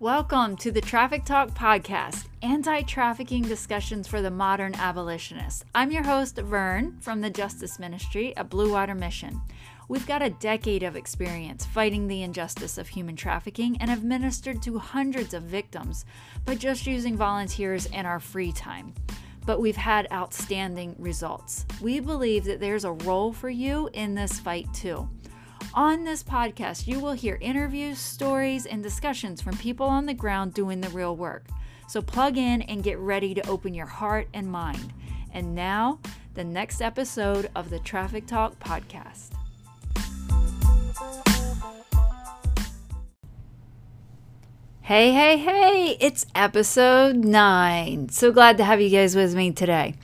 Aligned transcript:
Welcome 0.00 0.56
to 0.56 0.72
the 0.72 0.80
Traffic 0.80 1.26
Talk 1.26 1.50
Podcast, 1.50 2.24
anti 2.40 2.80
trafficking 2.80 3.42
discussions 3.42 4.08
for 4.08 4.22
the 4.22 4.30
modern 4.30 4.74
abolitionist. 4.76 5.66
I'm 5.74 5.90
your 5.90 6.04
host, 6.04 6.36
Vern, 6.38 6.96
from 7.02 7.20
the 7.20 7.28
Justice 7.28 7.78
Ministry 7.78 8.34
at 8.38 8.48
Blue 8.48 8.72
Water 8.72 8.94
Mission. 8.94 9.42
We've 9.90 10.06
got 10.06 10.22
a 10.22 10.30
decade 10.30 10.84
of 10.84 10.96
experience 10.96 11.66
fighting 11.66 12.08
the 12.08 12.22
injustice 12.22 12.78
of 12.78 12.88
human 12.88 13.14
trafficking 13.14 13.76
and 13.78 13.90
have 13.90 14.02
ministered 14.02 14.62
to 14.62 14.78
hundreds 14.78 15.34
of 15.34 15.42
victims 15.42 16.06
by 16.46 16.54
just 16.54 16.86
using 16.86 17.14
volunteers 17.14 17.84
in 17.84 18.06
our 18.06 18.20
free 18.20 18.52
time. 18.52 18.94
But 19.44 19.60
we've 19.60 19.76
had 19.76 20.08
outstanding 20.10 20.96
results. 20.98 21.66
We 21.82 22.00
believe 22.00 22.44
that 22.44 22.58
there's 22.58 22.86
a 22.86 22.92
role 22.92 23.34
for 23.34 23.50
you 23.50 23.90
in 23.92 24.14
this 24.14 24.40
fight 24.40 24.72
too. 24.72 25.10
On 25.72 26.02
this 26.02 26.24
podcast, 26.24 26.88
you 26.88 26.98
will 26.98 27.12
hear 27.12 27.38
interviews, 27.40 28.00
stories, 28.00 28.66
and 28.66 28.82
discussions 28.82 29.40
from 29.40 29.56
people 29.56 29.86
on 29.86 30.04
the 30.04 30.12
ground 30.12 30.52
doing 30.52 30.80
the 30.80 30.88
real 30.88 31.14
work. 31.14 31.46
So 31.86 32.02
plug 32.02 32.36
in 32.36 32.62
and 32.62 32.82
get 32.82 32.98
ready 32.98 33.34
to 33.34 33.48
open 33.48 33.72
your 33.72 33.86
heart 33.86 34.26
and 34.34 34.50
mind. 34.50 34.92
And 35.32 35.54
now, 35.54 36.00
the 36.34 36.42
next 36.42 36.80
episode 36.80 37.50
of 37.54 37.70
the 37.70 37.78
Traffic 37.78 38.26
Talk 38.26 38.58
podcast. 38.58 39.30
Hey, 44.80 45.12
hey, 45.12 45.36
hey, 45.36 45.96
it's 46.00 46.26
episode 46.34 47.14
nine. 47.14 48.08
So 48.08 48.32
glad 48.32 48.56
to 48.56 48.64
have 48.64 48.80
you 48.80 48.90
guys 48.90 49.14
with 49.14 49.36
me 49.36 49.52
today. 49.52 49.94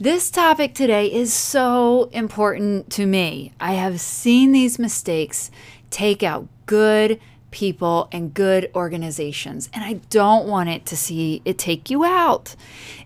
This 0.00 0.30
topic 0.30 0.74
today 0.74 1.12
is 1.12 1.32
so 1.32 2.04
important 2.12 2.88
to 2.92 3.04
me. 3.04 3.52
I 3.58 3.72
have 3.72 4.00
seen 4.00 4.52
these 4.52 4.78
mistakes 4.78 5.50
take 5.90 6.22
out 6.22 6.46
good 6.66 7.18
people 7.50 8.08
and 8.12 8.34
good 8.34 8.70
organizations, 8.74 9.68
and 9.72 9.82
I 9.84 9.94
don't 10.10 10.46
want 10.46 10.68
it 10.68 10.86
to 10.86 10.96
see 10.96 11.42
it 11.44 11.58
take 11.58 11.90
you 11.90 12.04
out. 12.04 12.54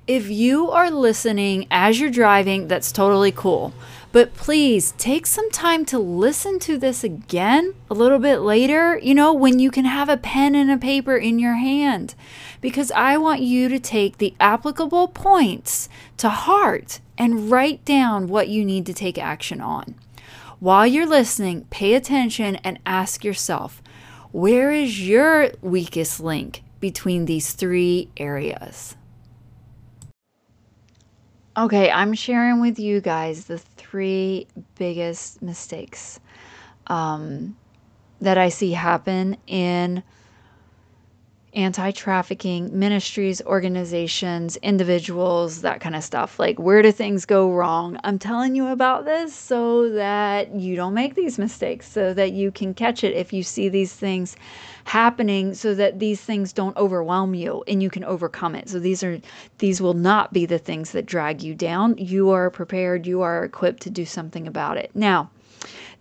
If 0.06 0.28
you 0.30 0.70
are 0.70 0.90
listening 0.90 1.66
as 1.70 2.00
you're 2.00 2.10
driving, 2.10 2.68
that's 2.68 2.92
totally 2.92 3.32
cool. 3.32 3.72
But 4.12 4.34
please 4.34 4.92
take 4.98 5.26
some 5.26 5.50
time 5.50 5.86
to 5.86 5.98
listen 5.98 6.58
to 6.60 6.76
this 6.76 7.02
again 7.02 7.74
a 7.90 7.94
little 7.94 8.18
bit 8.18 8.38
later, 8.38 8.98
you 8.98 9.14
know, 9.14 9.32
when 9.32 9.58
you 9.58 9.70
can 9.70 9.86
have 9.86 10.10
a 10.10 10.18
pen 10.18 10.54
and 10.54 10.70
a 10.70 10.76
paper 10.76 11.16
in 11.16 11.38
your 11.38 11.54
hand. 11.54 12.14
Because 12.60 12.90
I 12.92 13.16
want 13.16 13.40
you 13.40 13.70
to 13.70 13.78
take 13.78 14.18
the 14.18 14.34
applicable 14.38 15.08
points 15.08 15.88
to 16.18 16.28
heart 16.28 17.00
and 17.16 17.50
write 17.50 17.84
down 17.86 18.28
what 18.28 18.48
you 18.48 18.66
need 18.66 18.84
to 18.86 18.94
take 18.94 19.16
action 19.16 19.62
on. 19.62 19.94
While 20.60 20.86
you're 20.86 21.06
listening, 21.06 21.64
pay 21.70 21.94
attention 21.94 22.56
and 22.56 22.78
ask 22.86 23.24
yourself 23.24 23.81
where 24.32 24.72
is 24.72 25.06
your 25.06 25.50
weakest 25.60 26.18
link 26.18 26.62
between 26.80 27.26
these 27.26 27.52
three 27.52 28.08
areas? 28.16 28.96
Okay, 31.56 31.90
I'm 31.90 32.14
sharing 32.14 32.60
with 32.60 32.78
you 32.78 33.02
guys 33.02 33.44
the 33.44 33.58
three 33.58 34.46
biggest 34.76 35.42
mistakes 35.42 36.18
um, 36.86 37.56
that 38.22 38.38
I 38.38 38.48
see 38.48 38.72
happen 38.72 39.36
in 39.46 40.02
anti 41.54 41.90
trafficking 41.90 42.70
ministries, 42.78 43.42
organizations, 43.42 44.56
individuals, 44.58 45.60
that 45.62 45.80
kind 45.80 45.94
of 45.94 46.02
stuff. 46.02 46.38
Like, 46.38 46.58
where 46.58 46.82
do 46.82 46.90
things 46.92 47.24
go 47.24 47.52
wrong? 47.52 47.98
I'm 48.04 48.18
telling 48.18 48.54
you 48.54 48.68
about 48.68 49.04
this 49.04 49.34
so 49.34 49.90
that 49.90 50.54
you 50.54 50.76
don't 50.76 50.94
make 50.94 51.14
these 51.14 51.38
mistakes, 51.38 51.90
so 51.90 52.14
that 52.14 52.32
you 52.32 52.50
can 52.50 52.74
catch 52.74 53.04
it 53.04 53.14
if 53.14 53.32
you 53.32 53.42
see 53.42 53.68
these 53.68 53.92
things 53.92 54.36
happening, 54.84 55.54
so 55.54 55.74
that 55.74 55.98
these 55.98 56.20
things 56.20 56.52
don't 56.52 56.76
overwhelm 56.76 57.34
you 57.34 57.62
and 57.68 57.82
you 57.82 57.90
can 57.90 58.04
overcome 58.04 58.54
it. 58.54 58.68
So, 58.68 58.78
these 58.78 59.02
are, 59.02 59.20
these 59.58 59.80
will 59.80 59.94
not 59.94 60.32
be 60.32 60.46
the 60.46 60.58
things 60.58 60.92
that 60.92 61.06
drag 61.06 61.42
you 61.42 61.54
down. 61.54 61.96
You 61.98 62.30
are 62.30 62.50
prepared, 62.50 63.06
you 63.06 63.22
are 63.22 63.44
equipped 63.44 63.82
to 63.82 63.90
do 63.90 64.04
something 64.04 64.46
about 64.46 64.78
it. 64.78 64.90
Now, 64.94 65.30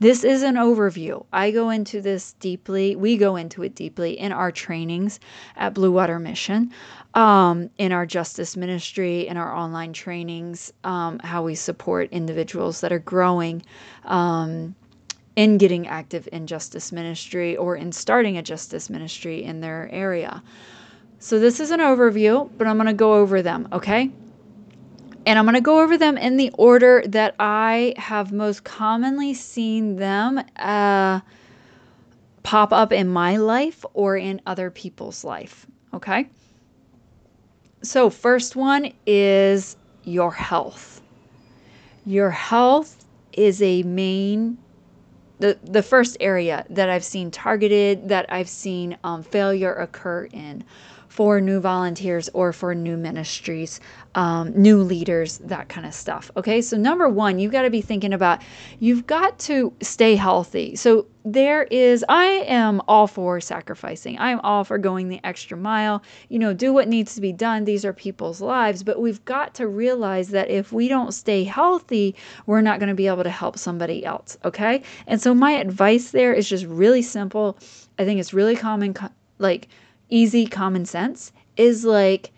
this 0.02 0.24
is 0.24 0.42
an 0.42 0.56
overview. 0.56 1.24
I 1.32 1.52
go 1.52 1.70
into 1.70 2.02
this 2.02 2.34
deeply, 2.40 2.96
we 2.96 3.18
go 3.18 3.36
into 3.36 3.62
it 3.62 3.76
deeply 3.76 4.20
in 4.20 4.32
our 4.32 4.52
trainings 4.52 5.20
at 5.56 5.76
Blue 5.76 5.92
Water 5.92 6.18
Mission, 6.18 6.72
um, 7.14 7.70
in 7.78 7.92
our 7.92 8.08
justice 8.08 8.58
ministry, 8.58 9.28
in 9.28 9.38
our 9.38 9.56
online 9.56 9.94
trainings, 9.94 10.74
um, 10.84 11.20
how 11.20 11.44
we 11.44 11.54
support 11.54 12.10
individuals 12.12 12.82
that 12.82 12.92
are 12.92 13.00
growing. 13.00 13.62
Um, 14.04 14.74
in 15.36 15.58
getting 15.58 15.88
active 15.88 16.28
in 16.34 16.46
justice 16.46 16.92
ministry 16.92 17.56
or 17.56 17.76
in 17.76 17.92
starting 17.92 18.38
a 18.38 18.42
justice 18.42 18.90
ministry 18.90 19.44
in 19.44 19.62
their 19.62 19.88
area. 19.92 20.44
So, 21.20 21.40
this 21.40 21.62
is 21.62 21.72
an 21.72 21.80
overview, 21.80 22.50
but 22.58 22.68
I'm 22.68 22.76
going 22.76 22.88
to 22.88 22.94
go 22.94 23.14
over 23.14 23.42
them, 23.42 23.70
okay? 23.72 24.12
And 25.26 25.38
I'm 25.38 25.46
going 25.46 25.56
to 25.56 25.62
go 25.62 25.82
over 25.82 25.98
them 25.98 26.18
in 26.18 26.38
the 26.38 26.52
order 26.58 27.04
that 27.08 27.36
I 27.40 27.94
have 27.98 28.32
most 28.32 28.64
commonly 28.64 29.34
seen 29.34 29.98
them 29.98 30.44
uh, 30.58 31.22
pop 32.44 32.74
up 32.74 32.92
in 32.92 33.08
my 33.08 33.38
life 33.38 33.86
or 33.94 34.18
in 34.18 34.42
other 34.46 34.72
people's 34.72 35.24
life. 35.24 35.68
Okay. 35.94 36.28
So, 37.84 38.10
first 38.10 38.56
one 38.56 38.94
is 39.06 39.76
your 40.04 40.32
health. 40.32 41.02
Your 42.06 42.32
health 42.32 43.06
is 43.34 43.62
a 43.62 43.84
main 43.84 44.58
the, 45.42 45.58
the 45.64 45.82
first 45.82 46.18
area 46.20 46.66
that 46.70 46.88
I've 46.88 47.04
seen 47.04 47.32
targeted, 47.32 48.10
that 48.10 48.32
I've 48.32 48.48
seen 48.48 48.96
um, 49.04 49.24
failure 49.24 49.74
occur 49.74 50.26
in 50.26 50.64
for 51.08 51.42
new 51.42 51.60
volunteers 51.60 52.30
or 52.30 52.54
for 52.54 52.76
new 52.76 52.96
ministries, 52.96 53.82
um, 54.16 54.52
new 54.54 54.82
leaders, 54.82 55.38
that 55.40 55.70
kind 55.70 55.86
of 55.86 55.94
stuff. 55.94 56.30
Okay, 56.36 56.62
so 56.62 56.78
number 56.78 57.08
one, 57.08 57.40
you've 57.40 57.52
got 57.52 57.64
to 57.64 57.70
be 57.70 57.82
thinking 57.82 58.14
about 58.14 58.42
you've 58.80 59.08
got 59.08 59.40
to 59.40 59.74
stay 59.82 60.16
healthy. 60.16 60.76
So 60.76 61.08
there 61.24 61.64
is, 61.64 62.04
I 62.10 62.26
am 62.26 62.82
all 62.88 63.08
for 63.08 63.40
sacrificing, 63.40 64.18
I'm 64.20 64.40
all 64.42 64.64
for 64.64 64.78
going 64.78 65.08
the 65.08 65.20
extra 65.24 65.56
mile, 65.56 66.02
you 66.30 66.40
know, 66.40 66.54
do 66.54 66.74
what 66.74 66.88
needs 66.88 67.16
to 67.16 67.22
be 67.22 67.32
done. 67.32 67.64
These 67.64 67.86
are 67.86 67.94
people's 67.94 68.42
lives, 68.42 68.84
but 68.84 69.00
we've 69.00 69.24
got 69.26 69.54
to 69.56 69.68
realize 69.68 70.30
that 70.30 70.50
if 70.50 70.72
we 70.72 70.88
don't 70.88 71.14
stay 71.14 71.44
healthy, 71.44 72.16
we're 72.48 72.62
not 72.62 72.80
going 72.80 72.90
to 72.90 72.96
be 72.96 73.08
able 73.08 73.24
to 73.24 73.30
help 73.30 73.58
somebody 73.58 74.06
else. 74.06 74.38
Okay, 74.44 74.82
and 75.08 75.22
so 75.22 75.34
my 75.34 75.52
advice 75.52 76.12
there 76.12 76.34
is 76.34 76.50
just 76.50 76.66
really 76.66 77.02
simple. 77.02 77.58
I 78.00 78.06
think 78.06 78.20
it's 78.20 78.34
really 78.34 78.56
common, 78.56 78.96
like, 79.38 79.68
easy 80.10 80.46
common 80.46 80.86
sense 80.86 81.32
is 81.58 81.86
like 81.86 82.32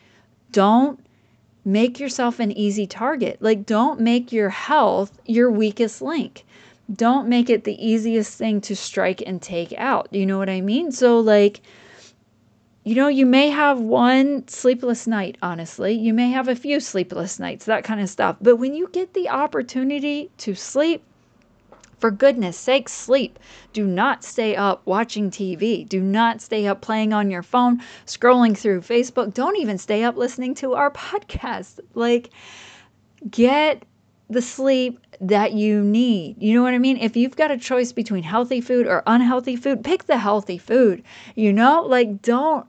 don't 0.51 1.02
make 1.65 1.99
yourself 1.99 2.39
an 2.39 2.51
easy 2.51 2.87
target. 2.87 3.37
Like 3.41 3.65
don't 3.65 3.99
make 3.99 4.31
your 4.31 4.49
health 4.49 5.17
your 5.25 5.51
weakest 5.51 6.01
link. 6.01 6.45
Don't 6.93 7.29
make 7.29 7.49
it 7.49 7.63
the 7.63 7.85
easiest 7.85 8.37
thing 8.37 8.59
to 8.61 8.75
strike 8.75 9.23
and 9.25 9.41
take 9.41 9.73
out. 9.77 10.09
You 10.11 10.25
know 10.25 10.37
what 10.37 10.49
I 10.49 10.61
mean? 10.61 10.91
So 10.91 11.19
like 11.19 11.61
you 12.85 12.95
know, 12.95 13.07
you 13.07 13.25
may 13.25 13.47
have 13.49 13.79
one 13.79 14.45
sleepless 14.49 15.07
night, 15.07 15.37
honestly. 15.41 15.93
You 15.93 16.13
may 16.13 16.31
have 16.31 16.49
a 16.49 16.55
few 16.55 16.81
sleepless 16.81 17.39
nights, 17.39 17.63
that 17.63 17.85
kind 17.85 18.01
of 18.01 18.09
stuff. 18.09 18.35
But 18.41 18.57
when 18.57 18.73
you 18.73 18.89
get 18.91 19.13
the 19.13 19.29
opportunity 19.29 20.29
to 20.39 20.53
sleep, 20.53 21.01
for 22.03 22.11
goodness 22.11 22.57
sake, 22.57 22.89
sleep. 22.89 23.39
Do 23.71 23.87
not 23.87 24.25
stay 24.25 24.57
up 24.57 24.81
watching 24.83 25.31
TV. 25.31 25.87
Do 25.87 26.01
not 26.01 26.41
stay 26.41 26.67
up 26.67 26.81
playing 26.81 27.13
on 27.13 27.31
your 27.31 27.43
phone, 27.43 27.81
scrolling 28.05 28.57
through 28.57 28.81
Facebook. 28.81 29.33
Don't 29.33 29.55
even 29.55 29.77
stay 29.77 30.03
up 30.03 30.17
listening 30.17 30.53
to 30.55 30.73
our 30.73 30.91
podcast. 30.91 31.79
Like, 31.93 32.31
get 33.31 33.83
the 34.29 34.41
sleep 34.41 34.99
that 35.21 35.53
you 35.53 35.81
need. 35.81 36.41
You 36.41 36.53
know 36.55 36.61
what 36.61 36.73
I 36.73 36.77
mean? 36.77 36.97
If 36.97 37.15
you've 37.15 37.37
got 37.37 37.51
a 37.51 37.57
choice 37.57 37.93
between 37.93 38.23
healthy 38.23 38.59
food 38.59 38.85
or 38.85 39.03
unhealthy 39.07 39.55
food, 39.55 39.85
pick 39.85 40.03
the 40.03 40.17
healthy 40.17 40.57
food. 40.57 41.03
You 41.35 41.53
know, 41.53 41.83
like 41.83 42.21
don't 42.21 42.67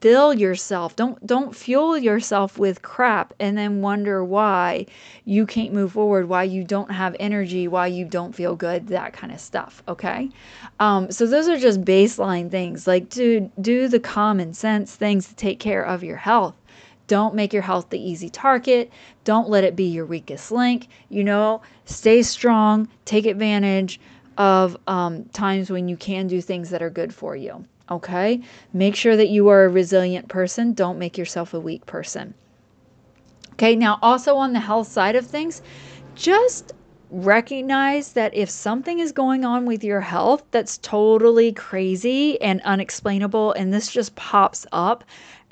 fill 0.00 0.32
yourself 0.32 0.94
don't 0.94 1.26
don't 1.26 1.56
fuel 1.56 1.98
yourself 1.98 2.56
with 2.56 2.82
crap 2.82 3.34
and 3.40 3.58
then 3.58 3.82
wonder 3.82 4.24
why 4.24 4.86
you 5.24 5.44
can't 5.44 5.72
move 5.72 5.92
forward 5.92 6.28
why 6.28 6.44
you 6.44 6.62
don't 6.62 6.90
have 6.90 7.16
energy 7.18 7.66
why 7.66 7.86
you 7.86 8.04
don't 8.04 8.34
feel 8.34 8.54
good 8.54 8.86
that 8.88 9.12
kind 9.12 9.32
of 9.32 9.40
stuff 9.40 9.82
okay? 9.88 10.30
Um, 10.78 11.10
so 11.10 11.26
those 11.26 11.48
are 11.48 11.58
just 11.58 11.82
baseline 11.82 12.50
things 12.50 12.86
like 12.86 13.10
to 13.10 13.50
do 13.60 13.88
the 13.88 14.00
common 14.00 14.54
sense 14.54 14.94
things 14.94 15.28
to 15.28 15.34
take 15.34 15.58
care 15.58 15.84
of 15.84 16.04
your 16.04 16.16
health. 16.16 16.54
Don't 17.08 17.34
make 17.34 17.52
your 17.52 17.62
health 17.62 17.88
the 17.88 17.98
easy 17.98 18.28
target. 18.28 18.92
Don't 19.24 19.48
let 19.48 19.64
it 19.64 19.74
be 19.74 19.84
your 19.84 20.06
weakest 20.06 20.52
link 20.52 20.88
you 21.08 21.24
know? 21.24 21.62
Stay 21.86 22.22
strong 22.22 22.88
take 23.04 23.26
advantage 23.26 23.98
of 24.36 24.76
um, 24.86 25.24
times 25.26 25.70
when 25.70 25.88
you 25.88 25.96
can 25.96 26.28
do 26.28 26.40
things 26.40 26.70
that 26.70 26.82
are 26.82 26.90
good 26.90 27.12
for 27.12 27.34
you 27.34 27.64
Okay? 27.90 28.40
Make 28.72 28.96
sure 28.96 29.16
that 29.16 29.28
you 29.28 29.48
are 29.48 29.64
a 29.64 29.68
resilient 29.68 30.28
person. 30.28 30.72
Don't 30.72 30.98
make 30.98 31.16
yourself 31.18 31.54
a 31.54 31.60
weak 31.60 31.86
person. 31.86 32.34
Okay, 33.52 33.74
now 33.74 33.98
also 34.02 34.36
on 34.36 34.52
the 34.52 34.60
health 34.60 34.88
side 34.88 35.16
of 35.16 35.26
things, 35.26 35.62
just 36.14 36.72
recognize 37.10 38.12
that 38.12 38.34
if 38.34 38.50
something 38.50 38.98
is 38.98 39.12
going 39.12 39.44
on 39.44 39.64
with 39.64 39.82
your 39.82 40.00
health 40.00 40.44
that's 40.50 40.78
totally 40.78 41.52
crazy 41.52 42.40
and 42.40 42.60
unexplainable, 42.62 43.52
and 43.52 43.72
this 43.72 43.90
just 43.90 44.14
pops 44.14 44.66
up 44.72 45.04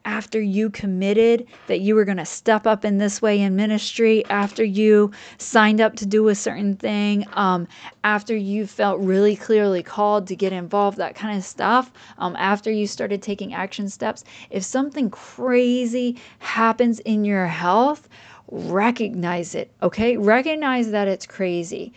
after 0.06 0.40
you 0.40 0.70
committed 0.70 1.46
that 1.66 1.80
you 1.80 1.94
were 1.94 2.04
going 2.04 2.16
to 2.16 2.24
step 2.24 2.66
up 2.66 2.84
in 2.84 2.96
this 2.96 3.20
way 3.20 3.40
in 3.40 3.56
ministry, 3.56 4.24
after 4.26 4.64
you 4.64 5.10
signed 5.36 5.80
up 5.80 5.96
to 5.96 6.06
do 6.06 6.28
a 6.28 6.34
certain 6.34 6.76
thing, 6.76 7.26
um, 7.32 7.66
after 8.04 8.34
you 8.34 8.66
felt 8.66 9.00
really 9.00 9.36
clearly 9.36 9.82
called 9.82 10.28
to 10.28 10.36
get 10.36 10.52
involved, 10.52 10.96
that 10.96 11.16
kind 11.16 11.36
of 11.36 11.44
stuff, 11.44 11.90
um, 12.18 12.36
after 12.36 12.70
you 12.70 12.86
started 12.86 13.20
taking 13.20 13.52
action 13.52 13.88
steps, 13.88 14.24
if 14.48 14.62
something 14.62 15.10
crazy 15.10 16.16
happens 16.38 17.00
in 17.00 17.24
your 17.24 17.46
health, 17.46 18.08
recognize 18.48 19.56
it, 19.56 19.72
okay? 19.82 20.16
Recognize 20.16 20.92
that 20.92 21.08
it's 21.08 21.26
crazy 21.26 21.92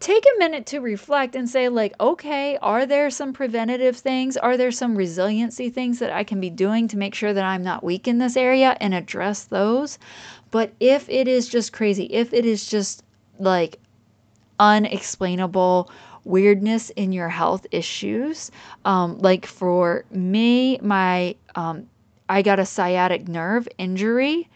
take 0.00 0.24
a 0.24 0.38
minute 0.38 0.64
to 0.64 0.80
reflect 0.80 1.36
and 1.36 1.48
say 1.48 1.68
like 1.68 1.94
okay 2.00 2.56
are 2.62 2.86
there 2.86 3.10
some 3.10 3.32
preventative 3.32 3.96
things? 3.96 4.36
Are 4.36 4.56
there 4.56 4.70
some 4.70 4.96
resiliency 4.96 5.68
things 5.68 5.98
that 5.98 6.10
i 6.10 6.24
can 6.24 6.40
be 6.40 6.50
doing 6.50 6.88
to 6.88 6.96
make 6.96 7.14
sure 7.14 7.32
that 7.32 7.44
i'm 7.44 7.62
not 7.62 7.84
weak 7.84 8.08
in 8.08 8.18
this 8.18 8.36
area 8.36 8.76
and 8.80 8.94
address 8.94 9.44
those? 9.44 9.98
But 10.50 10.72
if 10.80 11.08
it 11.08 11.28
is 11.28 11.48
just 11.48 11.72
crazy 11.72 12.04
if 12.04 12.32
it 12.32 12.46
is 12.46 12.66
just 12.66 13.04
like 13.38 13.78
unexplainable 14.58 15.90
weirdness 16.24 16.90
in 16.90 17.12
your 17.12 17.28
health 17.28 17.66
issues 17.70 18.50
um, 18.84 19.18
like 19.18 19.46
for 19.46 20.04
me 20.10 20.78
my 20.82 21.34
um, 21.54 21.88
i 22.28 22.42
got 22.42 22.58
a 22.58 22.66
sciatic 22.66 23.26
nerve 23.28 23.66
injury 23.78 24.48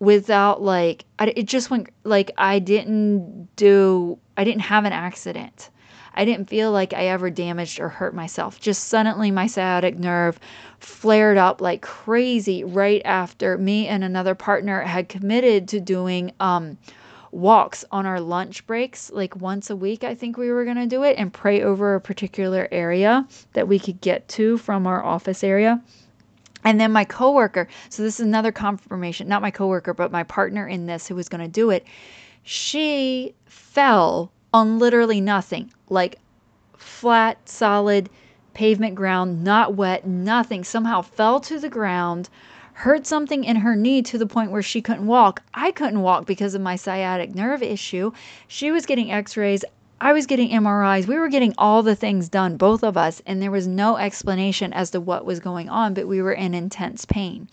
without 0.00 0.62
like 0.62 1.04
I, 1.18 1.32
it 1.36 1.46
just 1.46 1.70
went 1.70 1.88
like 2.04 2.30
I 2.38 2.58
didn't 2.58 3.48
do 3.56 4.18
I 4.36 4.44
didn't 4.44 4.62
have 4.62 4.84
an 4.84 4.92
accident. 4.92 5.70
I 6.14 6.24
didn't 6.24 6.48
feel 6.48 6.72
like 6.72 6.92
I 6.94 7.06
ever 7.06 7.30
damaged 7.30 7.78
or 7.78 7.88
hurt 7.88 8.14
myself. 8.14 8.58
Just 8.58 8.88
suddenly 8.88 9.30
my 9.30 9.46
sciatic 9.46 9.98
nerve 9.98 10.40
flared 10.80 11.38
up 11.38 11.60
like 11.60 11.82
crazy 11.82 12.64
right 12.64 13.02
after 13.04 13.56
me 13.56 13.86
and 13.86 14.02
another 14.02 14.34
partner 14.34 14.80
had 14.82 15.08
committed 15.08 15.68
to 15.68 15.80
doing 15.80 16.32
um, 16.40 16.76
walks 17.30 17.84
on 17.92 18.06
our 18.06 18.20
lunch 18.20 18.66
breaks, 18.66 19.10
like 19.12 19.36
once 19.36 19.70
a 19.70 19.76
week. 19.76 20.02
I 20.02 20.14
think 20.14 20.36
we 20.36 20.50
were 20.50 20.64
going 20.64 20.76
to 20.76 20.86
do 20.86 21.04
it 21.04 21.16
and 21.18 21.32
pray 21.32 21.62
over 21.62 21.94
a 21.94 22.00
particular 22.00 22.68
area 22.72 23.26
that 23.52 23.68
we 23.68 23.78
could 23.78 24.00
get 24.00 24.26
to 24.28 24.58
from 24.58 24.86
our 24.86 25.04
office 25.04 25.44
area. 25.44 25.80
And 26.64 26.80
then 26.80 26.92
my 26.92 27.04
coworker, 27.04 27.68
so 27.88 28.02
this 28.02 28.20
is 28.20 28.26
another 28.26 28.52
confirmation, 28.52 29.28
not 29.28 29.42
my 29.42 29.50
coworker, 29.50 29.94
but 29.94 30.10
my 30.10 30.24
partner 30.24 30.66
in 30.66 30.86
this 30.86 31.06
who 31.06 31.14
was 31.14 31.28
going 31.28 31.42
to 31.42 31.48
do 31.48 31.70
it 31.70 31.86
she 32.48 33.34
fell 33.44 34.32
on 34.54 34.78
literally 34.78 35.20
nothing 35.20 35.70
like 35.90 36.18
flat, 36.78 37.46
solid 37.46 38.08
pavement 38.54 38.94
ground, 38.94 39.44
not 39.44 39.74
wet, 39.74 40.06
nothing. 40.06 40.64
Somehow 40.64 41.02
fell 41.02 41.40
to 41.40 41.58
the 41.58 41.68
ground, 41.68 42.30
hurt 42.72 43.06
something 43.06 43.44
in 43.44 43.56
her 43.56 43.76
knee 43.76 44.00
to 44.00 44.16
the 44.16 44.26
point 44.26 44.50
where 44.50 44.62
she 44.62 44.80
couldn't 44.80 45.06
walk. 45.06 45.42
I 45.52 45.72
couldn't 45.72 46.00
walk 46.00 46.24
because 46.24 46.54
of 46.54 46.62
my 46.62 46.74
sciatic 46.74 47.34
nerve 47.34 47.62
issue. 47.62 48.12
She 48.46 48.70
was 48.70 48.86
getting 48.86 49.12
x 49.12 49.36
rays. 49.36 49.62
I 50.00 50.12
was 50.12 50.26
getting 50.26 50.50
MRIs. 50.50 51.08
We 51.08 51.18
were 51.18 51.28
getting 51.28 51.54
all 51.58 51.82
the 51.82 51.96
things 51.96 52.28
done, 52.28 52.56
both 52.56 52.84
of 52.84 52.96
us, 52.96 53.20
and 53.26 53.42
there 53.42 53.50
was 53.50 53.66
no 53.66 53.96
explanation 53.96 54.72
as 54.72 54.90
to 54.90 55.00
what 55.00 55.24
was 55.24 55.40
going 55.40 55.68
on, 55.68 55.92
but 55.92 56.06
we 56.06 56.22
were 56.22 56.32
in 56.32 56.54
intense 56.54 57.04
pain. 57.04 57.48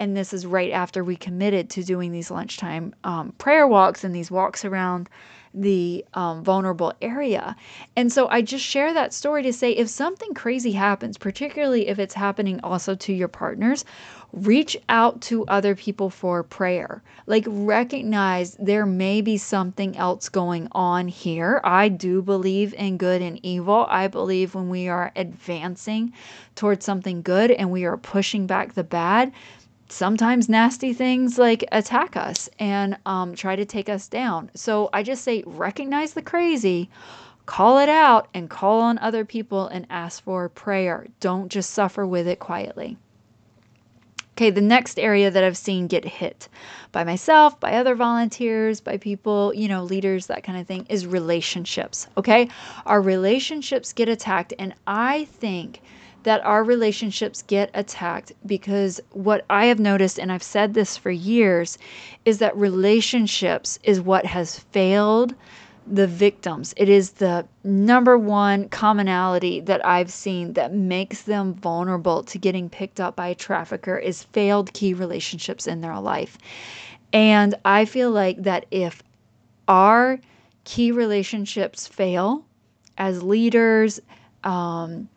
And 0.00 0.16
this 0.16 0.32
is 0.32 0.44
right 0.44 0.72
after 0.72 1.04
we 1.04 1.14
committed 1.14 1.70
to 1.70 1.84
doing 1.84 2.10
these 2.10 2.32
lunchtime 2.32 2.94
um, 3.04 3.32
prayer 3.38 3.66
walks 3.66 4.02
and 4.02 4.12
these 4.12 4.30
walks 4.30 4.64
around 4.64 5.08
the 5.60 6.04
um, 6.14 6.42
vulnerable 6.44 6.92
area. 7.02 7.56
And 7.96 8.12
so 8.12 8.28
I 8.28 8.42
just 8.42 8.64
share 8.64 8.92
that 8.94 9.12
story 9.12 9.42
to 9.42 9.52
say 9.52 9.72
if 9.72 9.88
something 9.88 10.34
crazy 10.34 10.72
happens, 10.72 11.18
particularly 11.18 11.88
if 11.88 11.98
it's 11.98 12.14
happening 12.14 12.60
also 12.62 12.94
to 12.94 13.12
your 13.12 13.28
partners, 13.28 13.84
reach 14.32 14.76
out 14.88 15.20
to 15.22 15.44
other 15.46 15.74
people 15.74 16.10
for 16.10 16.42
prayer. 16.42 17.02
Like 17.26 17.44
recognize 17.48 18.56
there 18.58 18.86
may 18.86 19.20
be 19.20 19.38
something 19.38 19.96
else 19.96 20.28
going 20.28 20.68
on 20.72 21.08
here. 21.08 21.60
I 21.64 21.88
do 21.88 22.22
believe 22.22 22.74
in 22.74 22.98
good 22.98 23.22
and 23.22 23.40
evil. 23.42 23.86
I 23.88 24.08
believe 24.08 24.54
when 24.54 24.68
we 24.68 24.88
are 24.88 25.12
advancing 25.16 26.12
towards 26.54 26.84
something 26.84 27.22
good 27.22 27.50
and 27.50 27.70
we 27.70 27.84
are 27.84 27.96
pushing 27.96 28.46
back 28.46 28.74
the 28.74 28.84
bad, 28.84 29.32
sometimes 29.88 30.48
nasty 30.48 30.92
things 30.92 31.38
like 31.38 31.64
attack 31.72 32.16
us 32.16 32.48
and 32.58 32.96
um, 33.06 33.34
try 33.34 33.56
to 33.56 33.64
take 33.64 33.88
us 33.88 34.08
down. 34.08 34.50
So 34.54 34.90
I 34.92 35.02
just 35.02 35.24
say 35.24 35.42
recognize 35.46 36.14
the 36.14 36.22
crazy, 36.22 36.90
call 37.46 37.78
it 37.78 37.88
out, 37.88 38.28
and 38.34 38.50
call 38.50 38.80
on 38.80 38.98
other 38.98 39.24
people 39.24 39.68
and 39.68 39.86
ask 39.90 40.22
for 40.22 40.48
prayer. 40.48 41.06
Don't 41.20 41.50
just 41.50 41.70
suffer 41.70 42.06
with 42.06 42.28
it 42.28 42.38
quietly. 42.38 42.98
Okay, 44.38 44.50
the 44.50 44.60
next 44.60 45.00
area 45.00 45.32
that 45.32 45.42
I've 45.42 45.56
seen 45.56 45.88
get 45.88 46.04
hit 46.04 46.48
by 46.92 47.02
myself, 47.02 47.58
by 47.58 47.72
other 47.72 47.96
volunteers, 47.96 48.80
by 48.80 48.96
people, 48.96 49.52
you 49.52 49.66
know, 49.66 49.82
leaders, 49.82 50.28
that 50.28 50.44
kind 50.44 50.60
of 50.60 50.64
thing, 50.64 50.86
is 50.88 51.08
relationships. 51.08 52.06
Okay, 52.16 52.48
our 52.86 53.02
relationships 53.02 53.92
get 53.92 54.08
attacked, 54.08 54.54
and 54.56 54.74
I 54.86 55.24
think 55.24 55.80
that 56.24 56.44
our 56.44 56.64
relationships 56.64 57.42
get 57.42 57.70
attacked 57.74 58.32
because 58.46 59.00
what 59.12 59.44
I 59.48 59.66
have 59.66 59.78
noticed, 59.78 60.18
and 60.18 60.32
I've 60.32 60.42
said 60.42 60.74
this 60.74 60.96
for 60.96 61.10
years, 61.10 61.78
is 62.24 62.38
that 62.38 62.56
relationships 62.56 63.78
is 63.82 64.00
what 64.00 64.26
has 64.26 64.58
failed 64.58 65.34
the 65.90 66.06
victims. 66.06 66.74
It 66.76 66.88
is 66.88 67.12
the 67.12 67.46
number 67.64 68.18
one 68.18 68.68
commonality 68.68 69.60
that 69.60 69.84
I've 69.86 70.12
seen 70.12 70.52
that 70.52 70.74
makes 70.74 71.22
them 71.22 71.54
vulnerable 71.54 72.22
to 72.24 72.38
getting 72.38 72.68
picked 72.68 73.00
up 73.00 73.16
by 73.16 73.28
a 73.28 73.34
trafficker 73.34 73.96
is 73.96 74.24
failed 74.24 74.72
key 74.74 74.92
relationships 74.92 75.66
in 75.66 75.80
their 75.80 75.98
life. 75.98 76.36
And 77.12 77.54
I 77.64 77.86
feel 77.86 78.10
like 78.10 78.42
that 78.42 78.66
if 78.70 79.02
our 79.66 80.18
key 80.64 80.92
relationships 80.92 81.86
fail 81.86 82.44
as 82.98 83.22
leaders, 83.22 84.00
um, 84.44 85.08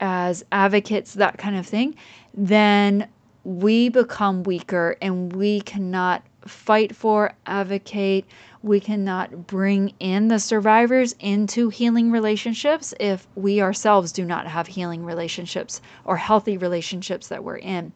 as 0.00 0.44
advocates, 0.52 1.14
that 1.14 1.38
kind 1.38 1.56
of 1.56 1.66
thing, 1.66 1.94
then 2.34 3.08
we 3.44 3.88
become 3.88 4.42
weaker 4.42 4.96
and 5.02 5.32
we 5.34 5.60
cannot 5.60 6.22
fight 6.46 6.94
for, 6.94 7.32
advocate, 7.46 8.26
we 8.62 8.80
cannot 8.80 9.46
bring 9.46 9.92
in 10.00 10.28
the 10.28 10.38
survivors 10.38 11.14
into 11.20 11.68
healing 11.68 12.10
relationships 12.10 12.94
if 12.98 13.26
we 13.34 13.60
ourselves 13.60 14.12
do 14.12 14.24
not 14.24 14.46
have 14.46 14.66
healing 14.66 15.04
relationships 15.04 15.80
or 16.04 16.16
healthy 16.16 16.56
relationships 16.56 17.28
that 17.28 17.44
we're 17.44 17.58
in. 17.58 17.92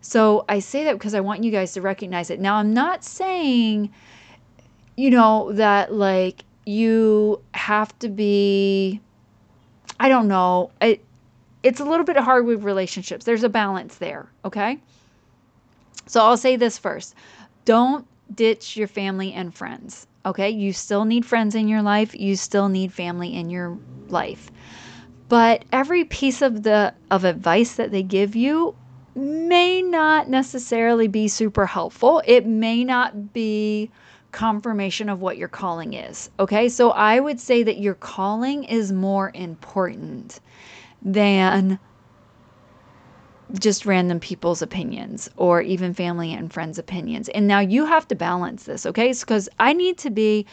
So 0.00 0.44
I 0.48 0.60
say 0.60 0.84
that 0.84 0.94
because 0.94 1.14
I 1.14 1.20
want 1.20 1.44
you 1.44 1.50
guys 1.50 1.72
to 1.74 1.82
recognize 1.82 2.30
it. 2.30 2.40
Now, 2.40 2.56
I'm 2.56 2.72
not 2.72 3.04
saying, 3.04 3.90
you 4.96 5.10
know, 5.10 5.52
that 5.52 5.92
like 5.92 6.44
you 6.64 7.42
have 7.52 7.98
to 7.98 8.08
be, 8.08 9.00
I 9.98 10.08
don't 10.08 10.28
know, 10.28 10.70
it, 10.80 11.04
it's 11.62 11.80
a 11.80 11.84
little 11.84 12.04
bit 12.04 12.16
hard 12.16 12.46
with 12.46 12.62
relationships. 12.62 13.24
There's 13.24 13.44
a 13.44 13.48
balance 13.48 13.96
there, 13.96 14.28
okay? 14.44 14.78
So 16.06 16.20
I'll 16.20 16.36
say 16.36 16.56
this 16.56 16.78
first. 16.78 17.14
Don't 17.64 18.06
ditch 18.34 18.76
your 18.76 18.88
family 18.88 19.32
and 19.32 19.54
friends, 19.54 20.06
okay? 20.24 20.50
You 20.50 20.72
still 20.72 21.04
need 21.04 21.24
friends 21.26 21.54
in 21.54 21.68
your 21.68 21.82
life, 21.82 22.14
you 22.14 22.36
still 22.36 22.68
need 22.68 22.92
family 22.92 23.34
in 23.34 23.50
your 23.50 23.76
life. 24.08 24.50
But 25.28 25.64
every 25.72 26.04
piece 26.04 26.40
of 26.40 26.62
the 26.62 26.94
of 27.10 27.24
advice 27.24 27.74
that 27.74 27.90
they 27.90 28.02
give 28.02 28.34
you 28.34 28.74
may 29.14 29.82
not 29.82 30.28
necessarily 30.28 31.08
be 31.08 31.28
super 31.28 31.66
helpful. 31.66 32.22
It 32.24 32.46
may 32.46 32.84
not 32.84 33.32
be 33.32 33.90
confirmation 34.32 35.08
of 35.08 35.20
what 35.20 35.36
your 35.36 35.48
calling 35.48 35.94
is. 35.94 36.30
Okay? 36.38 36.68
So 36.68 36.90
I 36.90 37.18
would 37.20 37.40
say 37.40 37.62
that 37.62 37.78
your 37.78 37.94
calling 37.94 38.64
is 38.64 38.92
more 38.92 39.30
important 39.34 40.40
than 41.02 41.78
just 43.58 43.86
random 43.86 44.20
people's 44.20 44.60
opinions 44.60 45.30
or 45.36 45.62
even 45.62 45.94
family 45.94 46.32
and 46.34 46.52
friends' 46.52 46.78
opinions. 46.78 47.28
And 47.30 47.46
now 47.46 47.60
you 47.60 47.86
have 47.86 48.06
to 48.08 48.14
balance 48.14 48.64
this, 48.64 48.84
okay? 48.84 49.12
Because 49.12 49.48
I 49.58 49.72
need 49.72 49.98
to 49.98 50.10
be 50.10 50.46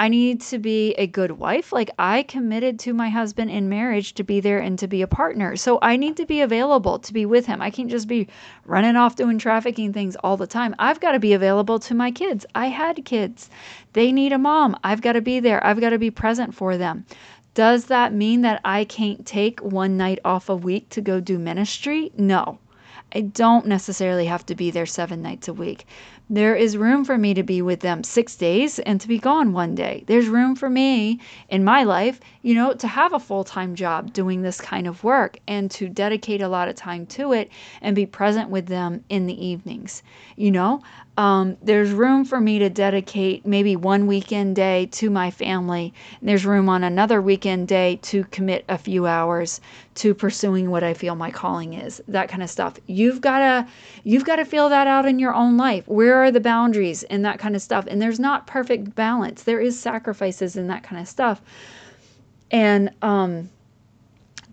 I 0.00 0.06
need 0.06 0.42
to 0.42 0.60
be 0.60 0.92
a 0.92 1.08
good 1.08 1.32
wife. 1.32 1.72
Like 1.72 1.90
I 1.98 2.22
committed 2.22 2.78
to 2.80 2.94
my 2.94 3.08
husband 3.08 3.50
in 3.50 3.68
marriage 3.68 4.14
to 4.14 4.22
be 4.22 4.38
there 4.38 4.60
and 4.60 4.78
to 4.78 4.86
be 4.86 5.02
a 5.02 5.08
partner. 5.08 5.56
So 5.56 5.80
I 5.82 5.96
need 5.96 6.16
to 6.18 6.26
be 6.26 6.40
available 6.40 7.00
to 7.00 7.12
be 7.12 7.26
with 7.26 7.46
him. 7.46 7.60
I 7.60 7.70
can't 7.70 7.90
just 7.90 8.06
be 8.06 8.28
running 8.64 8.94
off 8.94 9.16
doing 9.16 9.38
trafficking 9.38 9.92
things 9.92 10.14
all 10.22 10.36
the 10.36 10.46
time. 10.46 10.76
I've 10.78 11.00
got 11.00 11.12
to 11.12 11.18
be 11.18 11.32
available 11.32 11.80
to 11.80 11.94
my 11.96 12.12
kids. 12.12 12.46
I 12.54 12.68
had 12.68 13.04
kids. 13.04 13.50
They 13.92 14.12
need 14.12 14.32
a 14.32 14.38
mom. 14.38 14.76
I've 14.84 15.02
got 15.02 15.14
to 15.14 15.20
be 15.20 15.40
there. 15.40 15.64
I've 15.66 15.80
got 15.80 15.90
to 15.90 15.98
be 15.98 16.12
present 16.12 16.54
for 16.54 16.76
them. 16.76 17.04
Does 17.54 17.86
that 17.86 18.12
mean 18.12 18.42
that 18.42 18.60
I 18.64 18.84
can't 18.84 19.26
take 19.26 19.60
one 19.60 19.96
night 19.96 20.18
off 20.24 20.48
a 20.48 20.56
week 20.56 20.88
to 20.90 21.00
go 21.00 21.20
do 21.20 21.38
ministry? 21.38 22.12
No. 22.16 22.58
I 23.14 23.22
don't 23.22 23.66
necessarily 23.66 24.26
have 24.26 24.44
to 24.46 24.54
be 24.54 24.70
there 24.70 24.84
seven 24.86 25.22
nights 25.22 25.48
a 25.48 25.54
week 25.54 25.86
There 26.28 26.54
is 26.54 26.76
room 26.76 27.04
for 27.06 27.16
me 27.16 27.32
to 27.34 27.42
be 27.42 27.62
with 27.62 27.80
them 27.80 28.04
six 28.04 28.36
days 28.36 28.78
and 28.80 29.00
to 29.00 29.08
be 29.08 29.18
gone 29.18 29.52
one 29.52 29.74
day. 29.74 30.04
There's 30.06 30.28
room 30.28 30.56
for 30.56 30.68
me 30.68 31.20
in 31.48 31.64
my 31.64 31.84
life, 31.84 32.20
you 32.42 32.54
know, 32.54 32.74
to 32.74 32.86
have 32.86 33.14
a 33.14 33.18
full 33.18 33.44
time 33.44 33.74
job 33.74 34.12
doing 34.12 34.42
this 34.42 34.60
kind 34.60 34.86
of 34.86 35.02
work 35.04 35.38
and 35.48 35.70
to 35.70 35.88
dedicate 35.88 36.42
a 36.42 36.48
lot 36.48 36.68
of 36.68 36.76
time 36.76 37.06
to 37.06 37.32
it 37.32 37.50
and 37.80 37.96
be 37.96 38.04
present 38.06 38.50
with 38.50 38.66
them 38.66 39.04
in 39.08 39.26
the 39.26 39.46
evenings. 39.46 40.02
You 40.36 40.50
know, 40.50 40.82
um, 41.18 41.56
there's 41.60 41.90
room 41.90 42.24
for 42.24 42.40
me 42.40 42.60
to 42.60 42.70
dedicate 42.70 43.44
maybe 43.44 43.74
one 43.74 44.06
weekend 44.06 44.54
day 44.54 44.86
to 44.92 45.10
my 45.10 45.32
family. 45.32 45.92
There's 46.22 46.46
room 46.46 46.68
on 46.68 46.84
another 46.84 47.20
weekend 47.20 47.66
day 47.66 47.98
to 48.02 48.22
commit 48.26 48.64
a 48.68 48.78
few 48.78 49.04
hours 49.04 49.60
to 49.96 50.14
pursuing 50.14 50.70
what 50.70 50.84
I 50.84 50.94
feel 50.94 51.16
my 51.16 51.32
calling 51.32 51.74
is. 51.74 52.00
That 52.06 52.28
kind 52.28 52.40
of 52.40 52.48
stuff. 52.48 52.74
You've 52.86 53.20
got 53.20 53.40
to 53.40 53.68
you've 54.04 54.24
got 54.24 54.36
to 54.36 54.44
feel 54.44 54.68
that 54.68 54.86
out 54.86 55.06
in 55.06 55.18
your 55.18 55.34
own 55.34 55.56
life. 55.56 55.88
Where 55.88 56.22
are 56.22 56.30
the 56.30 56.38
boundaries 56.38 57.02
and 57.02 57.24
that 57.24 57.40
kind 57.40 57.56
of 57.56 57.62
stuff? 57.62 57.86
And 57.88 58.00
there's 58.00 58.20
not 58.20 58.46
perfect 58.46 58.94
balance. 58.94 59.42
There 59.42 59.60
is 59.60 59.76
sacrifices 59.76 60.54
and 60.54 60.70
that 60.70 60.84
kind 60.84 61.02
of 61.02 61.08
stuff. 61.08 61.42
And 62.52 62.90
um 63.02 63.50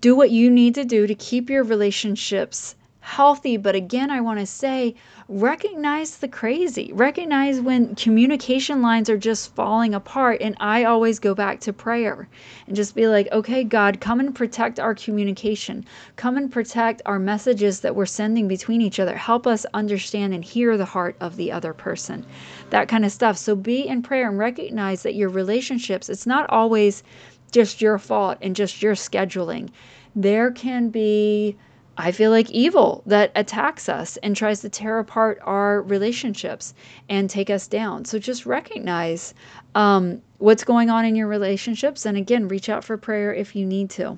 do 0.02 0.16
what 0.16 0.32
you 0.32 0.50
need 0.50 0.74
to 0.76 0.84
do 0.84 1.06
to 1.06 1.14
keep 1.14 1.48
your 1.52 1.64
relationships 1.64 2.76
healthy. 3.06 3.56
But 3.56 3.76
again, 3.76 4.10
I 4.10 4.20
want 4.20 4.40
to 4.40 4.48
say 4.48 4.96
recognize 5.30 6.18
the 6.18 6.28
crazy. 6.28 6.92
Recognize 6.92 7.62
when 7.62 7.94
communication 7.94 8.82
lines 8.82 9.12
are 9.12 9.18
just 9.18 9.54
falling 9.54 9.94
apart. 9.94 10.42
And 10.42 10.58
I 10.60 10.86
always 10.86 11.20
go 11.20 11.36
back 11.36 11.60
to 11.62 11.72
prayer 11.72 12.28
and 12.66 12.76
just 12.76 12.96
be 12.96 13.08
like, 13.08 13.32
okay, 13.32 13.64
God, 13.64 14.02
come 14.02 14.20
and 14.20 14.34
protect 14.34 14.80
our 14.80 14.96
communication. 14.96 15.86
Come 16.16 16.36
and 16.36 16.52
protect 16.52 17.04
our 17.06 17.20
messages 17.20 17.82
that 17.82 17.96
we're 17.96 18.08
sending 18.08 18.48
between 18.48 18.82
each 18.82 19.00
other. 19.00 19.16
Help 19.16 19.46
us 19.46 19.68
understand 19.76 20.34
and 20.34 20.44
hear 20.44 20.76
the 20.76 20.84
heart 20.84 21.16
of 21.20 21.36
the 21.36 21.52
other 21.52 21.74
person. 21.74 22.26
That 22.72 22.88
kind 22.88 23.06
of 23.06 23.12
stuff. 23.12 23.38
So 23.38 23.56
be 23.56 23.88
in 23.88 24.02
prayer 24.02 24.28
and 24.28 24.40
recognize 24.40 25.04
that 25.04 25.14
your 25.14 25.30
relationships, 25.30 26.10
it's 26.10 26.26
not 26.26 26.50
always 26.50 27.04
just 27.52 27.82
your 27.82 28.00
fault 28.00 28.40
and 28.42 28.56
just 28.56 28.82
your 28.82 28.96
scheduling. 28.96 29.70
There 30.16 30.50
can 30.50 30.90
be 30.90 31.56
I 31.98 32.12
feel 32.12 32.32
like 32.32 32.52
evil 32.52 33.04
that 33.06 33.32
attacks 33.36 33.88
us 33.88 34.18
and 34.18 34.36
tries 34.36 34.62
to 34.62 34.70
tear 34.70 35.00
apart 35.00 35.40
our 35.44 35.82
relationships 35.82 36.74
and 37.10 37.30
take 37.30 37.50
us 37.50 37.68
down. 37.68 38.06
So 38.06 38.20
just 38.20 38.46
recognize 38.46 39.34
um, 39.76 40.22
what's 40.40 40.64
going 40.64 40.90
on 40.90 41.06
in 41.06 41.16
your 41.16 41.28
relationships. 41.28 42.06
And 42.06 42.18
again, 42.18 42.48
reach 42.48 42.70
out 42.70 42.84
for 42.84 42.98
prayer 42.98 43.34
if 43.34 43.56
you 43.56 43.66
need 43.66 43.90
to. 43.92 44.18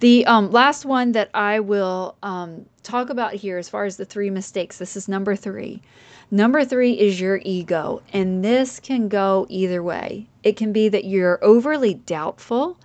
The 0.00 0.26
um, 0.26 0.50
last 0.50 0.84
one 0.84 1.12
that 1.12 1.30
I 1.32 1.60
will 1.60 2.16
um, 2.24 2.66
talk 2.82 3.08
about 3.08 3.34
here, 3.34 3.58
as 3.58 3.68
far 3.68 3.84
as 3.84 3.96
the 3.96 4.04
three 4.04 4.30
mistakes, 4.30 4.78
this 4.78 4.96
is 4.96 5.06
number 5.08 5.36
three. 5.36 5.80
Number 6.32 6.64
three 6.64 6.94
is 6.94 7.20
your 7.20 7.40
ego. 7.44 8.02
And 8.12 8.44
this 8.44 8.80
can 8.80 9.08
go 9.08 9.46
either 9.48 9.82
way. 9.82 10.26
It 10.42 10.56
can 10.56 10.72
be 10.72 10.88
that 10.88 11.04
you're 11.04 11.38
overly 11.44 11.94
doubtful 11.94 12.78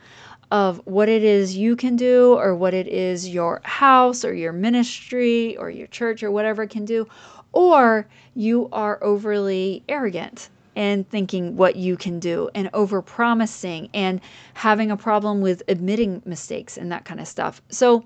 of 0.51 0.81
what 0.85 1.09
it 1.09 1.23
is 1.23 1.57
you 1.57 1.75
can 1.75 1.95
do 1.95 2.33
or 2.33 2.55
what 2.55 2.73
it 2.73 2.87
is 2.87 3.27
your 3.27 3.61
house 3.63 4.23
or 4.23 4.33
your 4.33 4.53
ministry 4.53 5.57
or 5.57 5.69
your 5.69 5.87
church 5.87 6.23
or 6.23 6.31
whatever 6.31 6.65
can 6.65 6.85
do, 6.85 7.07
or 7.53 8.07
you 8.35 8.69
are 8.71 9.03
overly 9.03 9.83
arrogant 9.89 10.49
and 10.75 11.09
thinking 11.09 11.57
what 11.57 11.75
you 11.75 11.97
can 11.97 12.19
do 12.19 12.49
and 12.53 12.69
over 12.73 13.01
promising 13.01 13.89
and 13.95 14.21
having 14.53 14.91
a 14.91 14.97
problem 14.97 15.41
with 15.41 15.63
admitting 15.67 16.21
mistakes 16.23 16.77
and 16.77 16.91
that 16.91 17.03
kind 17.03 17.19
of 17.19 17.27
stuff. 17.27 17.61
So 17.69 18.05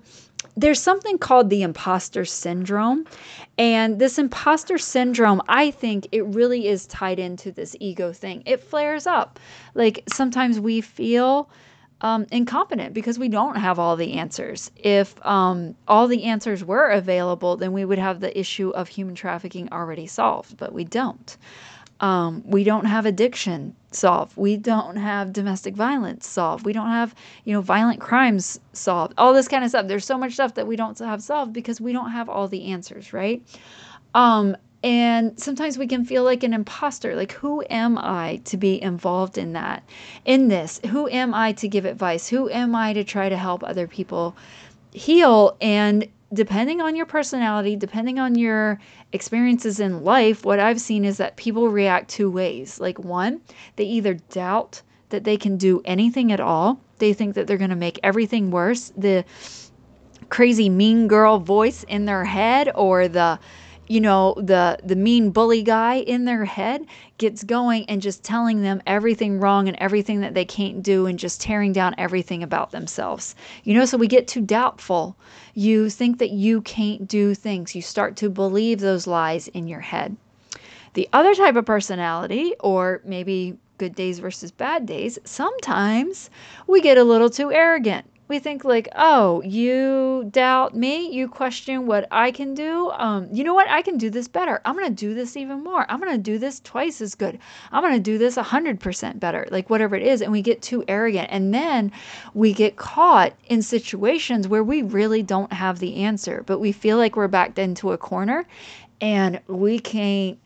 there's 0.56 0.80
something 0.80 1.18
called 1.18 1.50
the 1.50 1.62
imposter 1.62 2.24
syndrome. 2.24 3.06
And 3.58 3.98
this 3.98 4.18
imposter 4.18 4.78
syndrome, 4.78 5.42
I 5.48 5.70
think 5.70 6.08
it 6.12 6.24
really 6.24 6.66
is 6.66 6.86
tied 6.86 7.18
into 7.18 7.52
this 7.52 7.76
ego 7.78 8.12
thing. 8.12 8.42
It 8.46 8.60
flares 8.60 9.06
up. 9.06 9.38
Like 9.74 10.02
sometimes 10.12 10.58
we 10.58 10.80
feel 10.80 11.50
um, 12.02 12.26
incompetent 12.32 12.92
because 12.92 13.18
we 13.18 13.28
don't 13.28 13.56
have 13.56 13.78
all 13.78 13.96
the 13.96 14.14
answers. 14.14 14.70
If 14.76 15.14
um, 15.24 15.76
all 15.86 16.08
the 16.08 16.24
answers 16.24 16.64
were 16.64 16.90
available, 16.90 17.56
then 17.56 17.72
we 17.72 17.84
would 17.84 17.98
have 17.98 18.20
the 18.20 18.38
issue 18.38 18.70
of 18.70 18.88
human 18.88 19.14
trafficking 19.14 19.72
already 19.72 20.06
solved, 20.06 20.56
but 20.56 20.72
we 20.72 20.84
don't. 20.84 21.36
Um, 22.00 22.42
we 22.44 22.64
don't 22.64 22.86
have 22.86 23.06
addiction 23.06 23.76
solved. 23.92 24.36
We 24.36 24.56
don't 24.56 24.96
have 24.96 25.32
domestic 25.32 25.76
violence 25.76 26.26
solved. 26.26 26.66
We 26.66 26.72
don't 26.72 26.88
have, 26.88 27.14
you 27.44 27.52
know, 27.52 27.60
violent 27.60 28.00
crimes 28.00 28.58
solved. 28.72 29.14
All 29.16 29.32
this 29.32 29.46
kind 29.46 29.62
of 29.62 29.70
stuff. 29.70 29.86
There's 29.86 30.04
so 30.04 30.18
much 30.18 30.32
stuff 30.32 30.54
that 30.54 30.66
we 30.66 30.74
don't 30.74 30.98
have 30.98 31.22
solved 31.22 31.52
because 31.52 31.80
we 31.80 31.92
don't 31.92 32.10
have 32.10 32.28
all 32.28 32.48
the 32.48 32.72
answers, 32.72 33.12
right? 33.12 33.40
Um, 34.14 34.56
and 34.82 35.38
sometimes 35.38 35.78
we 35.78 35.86
can 35.86 36.04
feel 36.04 36.24
like 36.24 36.42
an 36.42 36.52
imposter. 36.52 37.14
Like, 37.14 37.32
who 37.32 37.62
am 37.70 37.98
I 37.98 38.40
to 38.44 38.56
be 38.56 38.82
involved 38.82 39.38
in 39.38 39.52
that, 39.52 39.84
in 40.24 40.48
this? 40.48 40.80
Who 40.90 41.08
am 41.08 41.34
I 41.34 41.52
to 41.52 41.68
give 41.68 41.84
advice? 41.84 42.28
Who 42.28 42.50
am 42.50 42.74
I 42.74 42.92
to 42.92 43.04
try 43.04 43.28
to 43.28 43.36
help 43.36 43.62
other 43.62 43.86
people 43.86 44.36
heal? 44.92 45.56
And 45.60 46.08
depending 46.32 46.80
on 46.80 46.96
your 46.96 47.06
personality, 47.06 47.76
depending 47.76 48.18
on 48.18 48.34
your 48.34 48.80
experiences 49.12 49.78
in 49.78 50.02
life, 50.02 50.44
what 50.44 50.58
I've 50.58 50.80
seen 50.80 51.04
is 51.04 51.18
that 51.18 51.36
people 51.36 51.68
react 51.68 52.10
two 52.10 52.30
ways. 52.30 52.80
Like, 52.80 52.98
one, 52.98 53.40
they 53.76 53.84
either 53.84 54.14
doubt 54.14 54.82
that 55.10 55.24
they 55.24 55.36
can 55.36 55.58
do 55.58 55.82
anything 55.84 56.32
at 56.32 56.40
all, 56.40 56.80
they 56.98 57.12
think 57.12 57.34
that 57.34 57.46
they're 57.46 57.58
going 57.58 57.70
to 57.70 57.76
make 57.76 58.00
everything 58.02 58.50
worse. 58.50 58.92
The 58.96 59.24
crazy 60.30 60.70
mean 60.70 61.08
girl 61.08 61.38
voice 61.38 61.84
in 61.84 62.06
their 62.06 62.24
head 62.24 62.70
or 62.74 63.06
the 63.08 63.38
you 63.92 64.00
know 64.00 64.34
the 64.38 64.78
the 64.82 64.96
mean 64.96 65.28
bully 65.28 65.62
guy 65.62 65.96
in 65.96 66.24
their 66.24 66.46
head 66.46 66.86
gets 67.18 67.44
going 67.44 67.84
and 67.90 68.00
just 68.00 68.24
telling 68.24 68.62
them 68.62 68.80
everything 68.86 69.38
wrong 69.38 69.68
and 69.68 69.76
everything 69.76 70.22
that 70.22 70.32
they 70.32 70.46
can't 70.46 70.82
do 70.82 71.04
and 71.04 71.18
just 71.18 71.42
tearing 71.42 71.74
down 71.74 71.94
everything 71.98 72.42
about 72.42 72.70
themselves. 72.70 73.34
You 73.64 73.74
know 73.74 73.84
so 73.84 73.98
we 73.98 74.06
get 74.06 74.26
too 74.26 74.40
doubtful. 74.40 75.14
You 75.52 75.90
think 75.90 76.18
that 76.20 76.30
you 76.30 76.62
can't 76.62 77.06
do 77.06 77.34
things. 77.34 77.74
You 77.74 77.82
start 77.82 78.16
to 78.16 78.30
believe 78.30 78.80
those 78.80 79.06
lies 79.06 79.48
in 79.48 79.68
your 79.68 79.80
head. 79.80 80.16
The 80.94 81.06
other 81.12 81.34
type 81.34 81.56
of 81.56 81.66
personality 81.66 82.54
or 82.60 83.02
maybe 83.04 83.58
good 83.76 83.94
days 83.94 84.20
versus 84.20 84.52
bad 84.52 84.86
days 84.86 85.18
sometimes 85.24 86.30
we 86.66 86.80
get 86.80 86.96
a 86.96 87.04
little 87.04 87.28
too 87.28 87.52
arrogant 87.52 88.06
we 88.32 88.38
think 88.38 88.64
like, 88.64 88.88
oh, 88.96 89.42
you 89.42 90.26
doubt 90.30 90.74
me, 90.74 91.12
you 91.12 91.28
question 91.28 91.86
what 91.86 92.08
I 92.10 92.30
can 92.30 92.54
do. 92.54 92.90
Um, 92.92 93.28
you 93.30 93.44
know 93.44 93.52
what? 93.52 93.68
I 93.68 93.82
can 93.82 93.98
do 93.98 94.08
this 94.08 94.26
better. 94.26 94.62
I'm 94.64 94.74
gonna 94.74 94.88
do 94.88 95.12
this 95.12 95.36
even 95.36 95.62
more. 95.62 95.84
I'm 95.90 96.00
gonna 96.00 96.16
do 96.16 96.38
this 96.38 96.58
twice 96.60 97.02
as 97.02 97.14
good. 97.14 97.38
I'm 97.70 97.82
gonna 97.82 98.00
do 98.00 98.16
this 98.16 98.38
a 98.38 98.42
hundred 98.42 98.80
percent 98.80 99.20
better. 99.20 99.46
Like 99.50 99.68
whatever 99.68 99.96
it 99.96 100.02
is, 100.02 100.22
and 100.22 100.32
we 100.32 100.40
get 100.40 100.62
too 100.62 100.82
arrogant, 100.88 101.28
and 101.30 101.52
then 101.52 101.92
we 102.32 102.54
get 102.54 102.76
caught 102.76 103.34
in 103.48 103.60
situations 103.60 104.48
where 104.48 104.64
we 104.64 104.80
really 104.80 105.22
don't 105.22 105.52
have 105.52 105.78
the 105.78 105.96
answer, 105.96 106.42
but 106.46 106.58
we 106.58 106.72
feel 106.72 106.96
like 106.96 107.16
we're 107.16 107.28
backed 107.28 107.58
into 107.58 107.92
a 107.92 107.98
corner, 107.98 108.46
and 109.02 109.40
we 109.46 109.78
can't 109.78 110.38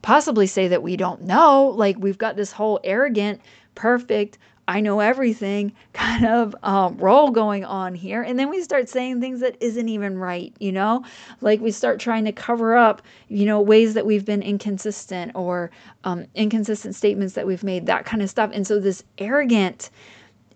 possibly 0.00 0.46
say 0.46 0.68
that 0.68 0.82
we 0.82 0.96
don't 0.96 1.20
know. 1.20 1.66
Like 1.66 1.98
we've 1.98 2.16
got 2.16 2.36
this 2.36 2.52
whole 2.52 2.80
arrogant, 2.82 3.42
perfect 3.74 4.38
I 4.68 4.80
know 4.80 5.00
everything 5.00 5.72
kind 5.92 6.26
of 6.26 6.54
um, 6.62 6.96
role 6.98 7.30
going 7.30 7.64
on 7.64 7.94
here. 7.94 8.22
And 8.22 8.38
then 8.38 8.50
we 8.50 8.62
start 8.62 8.88
saying 8.88 9.20
things 9.20 9.40
that 9.40 9.56
isn't 9.60 9.88
even 9.88 10.18
right, 10.18 10.52
you 10.58 10.72
know? 10.72 11.04
Like 11.40 11.60
we 11.60 11.70
start 11.70 12.00
trying 12.00 12.24
to 12.24 12.32
cover 12.32 12.76
up, 12.76 13.02
you 13.28 13.46
know, 13.46 13.60
ways 13.60 13.94
that 13.94 14.06
we've 14.06 14.24
been 14.24 14.42
inconsistent 14.42 15.32
or 15.34 15.70
um, 16.04 16.26
inconsistent 16.34 16.94
statements 16.94 17.34
that 17.34 17.46
we've 17.46 17.64
made, 17.64 17.86
that 17.86 18.04
kind 18.04 18.22
of 18.22 18.30
stuff. 18.30 18.50
And 18.52 18.66
so 18.66 18.78
this 18.80 19.04
arrogant, 19.18 19.90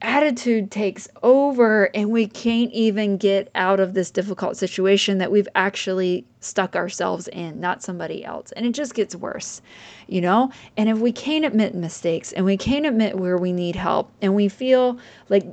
attitude 0.03 0.71
takes 0.71 1.09
over 1.23 1.91
and 1.95 2.11
we 2.11 2.27
can't 2.27 2.73
even 2.73 3.17
get 3.17 3.51
out 3.55 3.81
of 3.81 3.95
this 3.95 4.11
difficult 4.11 4.57
situation 4.57 5.19
that 5.19 5.31
we've 5.31 5.49
actually 5.55 6.25
stuck 6.41 6.75
ourselves 6.75 7.29
in, 7.29 7.61
not 7.61 7.83
somebody 7.83 8.25
else. 8.25 8.53
And 8.53 8.65
it 8.65 8.73
just 8.73 8.95
gets 8.95 9.15
worse, 9.15 9.61
you 10.07 10.21
know? 10.21 10.51
And 10.77 10.89
if 10.89 10.99
we 10.99 11.13
can't 11.13 11.45
admit 11.45 11.75
mistakes 11.75 12.33
and 12.33 12.45
we 12.45 12.57
can't 12.57 12.87
admit 12.87 13.19
where 13.19 13.37
we 13.37 13.53
need 13.53 13.77
help 13.77 14.11
and 14.23 14.35
we 14.35 14.49
feel 14.49 14.99
like 15.29 15.45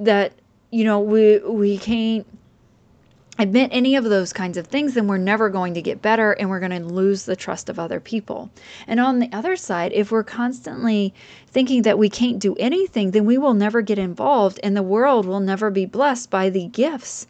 that, 0.00 0.32
you 0.70 0.84
know, 0.84 1.00
we 1.00 1.38
we 1.38 1.78
can't 1.78 2.26
admit 3.38 3.70
any 3.72 3.94
of 3.94 4.04
those 4.04 4.32
kinds 4.32 4.56
of 4.56 4.66
things, 4.66 4.94
then 4.94 5.06
we're 5.06 5.16
never 5.16 5.48
going 5.48 5.74
to 5.74 5.82
get 5.82 6.02
better 6.02 6.32
and 6.32 6.50
we're 6.50 6.58
going 6.58 6.72
to 6.72 6.80
lose 6.80 7.24
the 7.24 7.36
trust 7.36 7.68
of 7.68 7.78
other 7.78 8.00
people. 8.00 8.50
And 8.86 8.98
on 8.98 9.20
the 9.20 9.30
other 9.32 9.56
side, 9.56 9.92
if 9.92 10.10
we're 10.10 10.24
constantly 10.24 11.14
thinking 11.46 11.82
that 11.82 11.98
we 11.98 12.08
can't 12.08 12.40
do 12.40 12.56
anything, 12.56 13.12
then 13.12 13.24
we 13.24 13.38
will 13.38 13.54
never 13.54 13.80
get 13.80 13.98
involved 13.98 14.58
and 14.62 14.76
the 14.76 14.82
world 14.82 15.24
will 15.24 15.40
never 15.40 15.70
be 15.70 15.86
blessed 15.86 16.30
by 16.30 16.50
the 16.50 16.66
gifts 16.66 17.26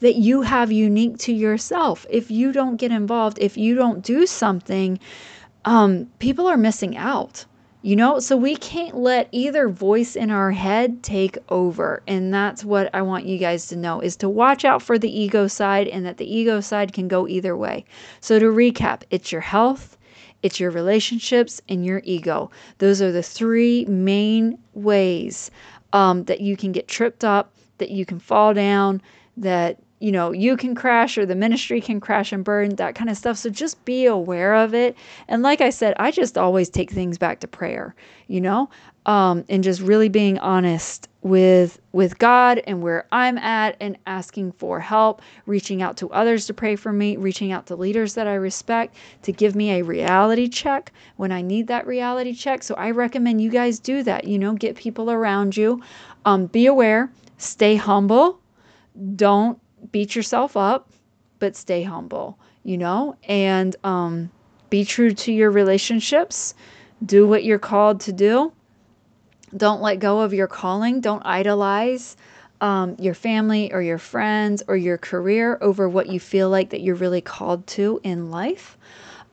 that 0.00 0.16
you 0.16 0.42
have 0.42 0.72
unique 0.72 1.16
to 1.18 1.32
yourself. 1.32 2.04
If 2.10 2.30
you 2.30 2.50
don't 2.50 2.76
get 2.76 2.90
involved, 2.90 3.38
if 3.40 3.56
you 3.56 3.76
don't 3.76 4.02
do 4.02 4.26
something, 4.26 4.98
um, 5.64 6.10
people 6.18 6.48
are 6.48 6.56
missing 6.56 6.96
out 6.96 7.44
You 7.84 7.96
know, 7.96 8.20
so 8.20 8.36
we 8.36 8.54
can't 8.54 8.96
let 8.96 9.28
either 9.32 9.68
voice 9.68 10.14
in 10.14 10.30
our 10.30 10.52
head 10.52 11.02
take 11.02 11.36
over. 11.48 12.00
And 12.06 12.32
that's 12.32 12.64
what 12.64 12.88
I 12.94 13.02
want 13.02 13.26
you 13.26 13.38
guys 13.38 13.66
to 13.66 13.76
know 13.76 14.00
is 14.00 14.14
to 14.16 14.28
watch 14.28 14.64
out 14.64 14.82
for 14.82 15.00
the 15.00 15.10
ego 15.10 15.48
side 15.48 15.88
and 15.88 16.06
that 16.06 16.16
the 16.16 16.32
ego 16.32 16.60
side 16.60 16.92
can 16.92 17.08
go 17.08 17.26
either 17.26 17.56
way. 17.56 17.84
So 18.20 18.38
to 18.38 18.46
recap, 18.46 19.02
it's 19.10 19.32
your 19.32 19.40
health, 19.40 19.98
it's 20.44 20.60
your 20.60 20.70
relationships, 20.70 21.60
and 21.68 21.84
your 21.84 22.02
ego. 22.04 22.52
Those 22.78 23.02
are 23.02 23.10
the 23.10 23.22
three 23.22 23.84
main 23.86 24.58
ways 24.74 25.50
um, 25.92 26.22
that 26.24 26.40
you 26.40 26.56
can 26.56 26.70
get 26.70 26.86
tripped 26.86 27.24
up, 27.24 27.52
that 27.78 27.90
you 27.90 28.06
can 28.06 28.20
fall 28.20 28.54
down, 28.54 29.02
that 29.36 29.78
you 30.02 30.10
know, 30.10 30.32
you 30.32 30.56
can 30.56 30.74
crash 30.74 31.16
or 31.16 31.24
the 31.24 31.36
ministry 31.36 31.80
can 31.80 32.00
crash 32.00 32.32
and 32.32 32.42
burn, 32.42 32.74
that 32.74 32.96
kind 32.96 33.08
of 33.08 33.16
stuff. 33.16 33.38
So 33.38 33.50
just 33.50 33.82
be 33.84 34.06
aware 34.06 34.56
of 34.56 34.74
it. 34.74 34.96
And 35.28 35.42
like 35.42 35.60
I 35.60 35.70
said, 35.70 35.94
I 35.96 36.10
just 36.10 36.36
always 36.36 36.68
take 36.68 36.90
things 36.90 37.18
back 37.18 37.38
to 37.40 37.46
prayer, 37.46 37.94
you 38.26 38.40
know, 38.40 38.68
um, 39.06 39.44
and 39.48 39.62
just 39.62 39.80
really 39.80 40.08
being 40.08 40.40
honest 40.40 41.08
with 41.22 41.80
with 41.92 42.18
God 42.18 42.60
and 42.66 42.82
where 42.82 43.06
I'm 43.12 43.38
at 43.38 43.76
and 43.80 43.96
asking 44.06 44.52
for 44.52 44.80
help, 44.80 45.22
reaching 45.46 45.82
out 45.82 45.96
to 45.98 46.10
others 46.10 46.46
to 46.46 46.54
pray 46.54 46.74
for 46.74 46.92
me, 46.92 47.16
reaching 47.16 47.52
out 47.52 47.66
to 47.66 47.76
leaders 47.76 48.14
that 48.14 48.26
I 48.26 48.34
respect 48.34 48.96
to 49.22 49.30
give 49.30 49.54
me 49.54 49.70
a 49.70 49.84
reality 49.84 50.48
check 50.48 50.92
when 51.16 51.30
I 51.30 51.42
need 51.42 51.68
that 51.68 51.86
reality 51.86 52.34
check. 52.34 52.64
So 52.64 52.74
I 52.74 52.90
recommend 52.90 53.40
you 53.40 53.50
guys 53.50 53.78
do 53.78 54.02
that, 54.02 54.24
you 54.24 54.38
know, 54.38 54.54
get 54.54 54.74
people 54.74 55.12
around 55.12 55.56
you. 55.56 55.80
Um, 56.24 56.46
be 56.46 56.66
aware, 56.66 57.08
stay 57.38 57.76
humble. 57.76 58.40
Don't 59.16 59.61
beat 59.92 60.16
yourself 60.16 60.56
up, 60.56 60.90
but 61.38 61.54
stay 61.54 61.82
humble, 61.82 62.38
you 62.64 62.78
know, 62.78 63.16
and 63.28 63.76
um, 63.84 64.30
be 64.70 64.84
true 64.84 65.12
to 65.12 65.32
your 65.32 65.50
relationships. 65.50 66.54
Do 67.04 67.26
what 67.26 67.44
you're 67.44 67.58
called 67.58 68.00
to 68.02 68.12
do. 68.12 68.52
Don't 69.56 69.82
let 69.82 69.98
go 69.98 70.20
of 70.20 70.32
your 70.32 70.46
calling. 70.46 71.00
Don't 71.00 71.24
idolize 71.26 72.16
um, 72.62 72.96
your 72.98 73.14
family 73.14 73.72
or 73.72 73.82
your 73.82 73.98
friends 73.98 74.62
or 74.68 74.76
your 74.76 74.96
career 74.96 75.58
over 75.60 75.88
what 75.88 76.06
you 76.06 76.20
feel 76.20 76.48
like 76.48 76.70
that 76.70 76.80
you're 76.80 76.94
really 76.94 77.20
called 77.20 77.66
to 77.66 78.00
in 78.02 78.30
life. 78.30 78.78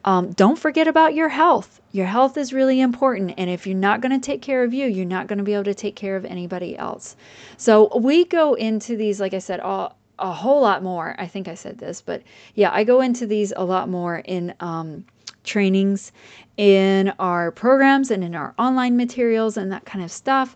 Um, 0.03 0.31
don't 0.31 0.57
forget 0.57 0.87
about 0.87 1.13
your 1.13 1.29
health. 1.29 1.79
Your 1.91 2.07
health 2.07 2.37
is 2.37 2.53
really 2.53 2.81
important. 2.81 3.35
And 3.37 3.49
if 3.49 3.67
you're 3.67 3.77
not 3.77 4.01
going 4.01 4.19
to 4.19 4.25
take 4.25 4.41
care 4.41 4.63
of 4.63 4.73
you, 4.73 4.87
you're 4.87 5.05
not 5.05 5.27
going 5.27 5.37
to 5.37 5.43
be 5.43 5.53
able 5.53 5.65
to 5.65 5.75
take 5.75 5.95
care 5.95 6.15
of 6.15 6.25
anybody 6.25 6.77
else. 6.77 7.15
So 7.57 7.95
we 7.97 8.25
go 8.25 8.55
into 8.55 8.95
these, 8.95 9.19
like 9.19 9.33
I 9.33 9.39
said, 9.39 9.59
all 9.59 9.98
a 10.19 10.31
whole 10.31 10.61
lot 10.61 10.83
more. 10.83 11.15
I 11.17 11.27
think 11.27 11.47
I 11.47 11.55
said 11.55 11.77
this, 11.77 12.01
but 12.01 12.21
yeah, 12.55 12.71
I 12.73 12.83
go 12.83 13.01
into 13.01 13.25
these 13.25 13.53
a 13.55 13.63
lot 13.63 13.89
more 13.89 14.17
in 14.19 14.53
um, 14.59 15.05
trainings, 15.43 16.11
in 16.57 17.13
our 17.19 17.51
programs, 17.51 18.11
and 18.11 18.23
in 18.23 18.35
our 18.35 18.53
online 18.57 18.97
materials 18.97 19.57
and 19.57 19.71
that 19.71 19.85
kind 19.85 20.03
of 20.03 20.11
stuff. 20.11 20.55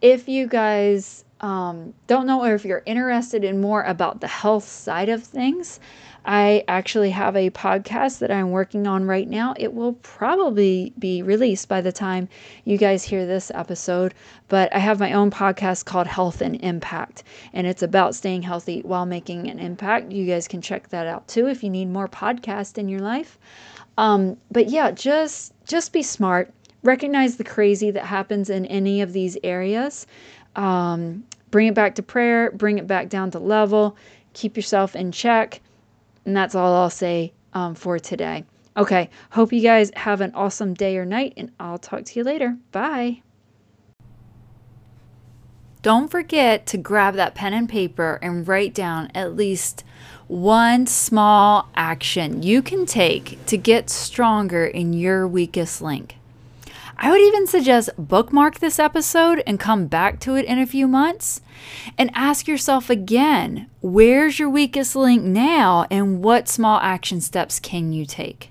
If 0.00 0.28
you 0.28 0.46
guys 0.46 1.24
um, 1.40 1.94
don't 2.06 2.26
know 2.26 2.44
or 2.44 2.54
if 2.54 2.64
you're 2.64 2.82
interested 2.86 3.44
in 3.44 3.60
more 3.60 3.82
about 3.82 4.20
the 4.20 4.28
health 4.28 4.64
side 4.64 5.08
of 5.08 5.22
things, 5.22 5.80
I 6.24 6.64
actually 6.68 7.10
have 7.10 7.36
a 7.36 7.50
podcast 7.50 8.20
that 8.20 8.30
I'm 8.30 8.50
working 8.50 8.86
on 8.86 9.04
right 9.04 9.28
now. 9.28 9.54
It 9.58 9.74
will 9.74 9.92
probably 9.94 10.94
be 10.98 11.22
released 11.22 11.68
by 11.68 11.82
the 11.82 11.92
time 11.92 12.28
you 12.64 12.78
guys 12.78 13.04
hear 13.04 13.26
this 13.26 13.50
episode, 13.54 14.14
but 14.48 14.74
I 14.74 14.78
have 14.78 14.98
my 14.98 15.12
own 15.12 15.30
podcast 15.30 15.84
called 15.84 16.06
Health 16.06 16.40
and 16.40 16.56
Impact, 16.62 17.24
and 17.52 17.66
it's 17.66 17.82
about 17.82 18.14
staying 18.14 18.42
healthy 18.42 18.80
while 18.80 19.04
making 19.04 19.50
an 19.50 19.58
impact. 19.58 20.12
You 20.12 20.26
guys 20.26 20.48
can 20.48 20.62
check 20.62 20.88
that 20.88 21.06
out 21.06 21.28
too 21.28 21.46
if 21.46 21.62
you 21.62 21.68
need 21.68 21.90
more 21.90 22.08
podcast 22.08 22.78
in 22.78 22.88
your 22.88 23.00
life. 23.00 23.38
Um, 23.98 24.38
but 24.50 24.70
yeah, 24.70 24.92
just 24.92 25.52
just 25.66 25.92
be 25.92 26.02
smart. 26.02 26.52
Recognize 26.82 27.36
the 27.36 27.44
crazy 27.44 27.90
that 27.90 28.04
happens 28.06 28.48
in 28.48 28.64
any 28.66 29.02
of 29.02 29.12
these 29.12 29.36
areas. 29.44 30.06
Um, 30.56 31.24
bring 31.50 31.66
it 31.68 31.74
back 31.74 31.96
to 31.96 32.02
prayer. 32.02 32.50
Bring 32.50 32.78
it 32.78 32.86
back 32.86 33.10
down 33.10 33.30
to 33.32 33.38
level. 33.38 33.96
Keep 34.32 34.56
yourself 34.56 34.96
in 34.96 35.12
check 35.12 35.60
and 36.24 36.36
that's 36.36 36.54
all 36.54 36.74
I'll 36.74 36.90
say 36.90 37.32
um, 37.52 37.74
for 37.74 37.98
today. 37.98 38.44
Okay, 38.76 39.08
hope 39.30 39.52
you 39.52 39.60
guys 39.60 39.92
have 39.94 40.20
an 40.20 40.32
awesome 40.34 40.74
day 40.74 40.96
or 40.96 41.04
night, 41.04 41.34
and 41.36 41.52
I'll 41.60 41.78
talk 41.78 42.04
to 42.04 42.18
you 42.18 42.24
later. 42.24 42.58
Bye. 42.72 43.22
Don't 45.82 46.10
forget 46.10 46.66
to 46.68 46.78
grab 46.78 47.14
that 47.14 47.34
pen 47.34 47.52
and 47.52 47.68
paper 47.68 48.18
and 48.22 48.48
write 48.48 48.74
down 48.74 49.10
at 49.14 49.36
least 49.36 49.84
one 50.26 50.86
small 50.86 51.68
action 51.76 52.42
you 52.42 52.62
can 52.62 52.86
take 52.86 53.44
to 53.46 53.58
get 53.58 53.90
stronger 53.90 54.64
in 54.64 54.94
your 54.94 55.28
weakest 55.28 55.82
link. 55.82 56.16
I 56.96 57.10
would 57.10 57.20
even 57.20 57.46
suggest 57.46 57.90
bookmark 57.98 58.58
this 58.58 58.78
episode 58.78 59.42
and 59.46 59.58
come 59.58 59.86
back 59.86 60.20
to 60.20 60.36
it 60.36 60.44
in 60.44 60.58
a 60.58 60.66
few 60.66 60.86
months 60.86 61.40
and 61.98 62.10
ask 62.14 62.46
yourself 62.46 62.88
again 62.88 63.68
where's 63.80 64.38
your 64.38 64.48
weakest 64.48 64.94
link 64.94 65.22
now 65.22 65.86
and 65.90 66.22
what 66.22 66.48
small 66.48 66.78
action 66.80 67.20
steps 67.20 67.58
can 67.58 67.92
you 67.92 68.06
take? 68.06 68.50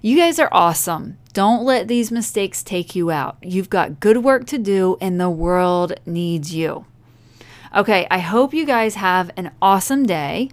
You 0.00 0.16
guys 0.16 0.38
are 0.38 0.48
awesome. 0.50 1.18
Don't 1.32 1.64
let 1.64 1.86
these 1.88 2.10
mistakes 2.10 2.62
take 2.62 2.94
you 2.96 3.10
out. 3.10 3.36
You've 3.40 3.70
got 3.70 4.00
good 4.00 4.18
work 4.18 4.46
to 4.48 4.58
do, 4.58 4.98
and 5.00 5.20
the 5.20 5.30
world 5.30 5.94
needs 6.04 6.52
you. 6.52 6.86
Okay, 7.74 8.06
I 8.10 8.18
hope 8.18 8.52
you 8.52 8.66
guys 8.66 8.96
have 8.96 9.30
an 9.36 9.52
awesome 9.62 10.04
day. 10.04 10.50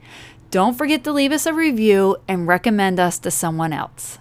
Don't 0.52 0.78
forget 0.78 1.04
to 1.04 1.12
leave 1.12 1.32
us 1.32 1.46
a 1.46 1.54
review 1.54 2.18
and 2.28 2.48
recommend 2.48 3.00
us 3.00 3.20
to 3.20 3.32
someone 3.32 3.74
else. 3.74 4.20